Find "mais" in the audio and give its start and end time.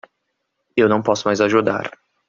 1.27-1.41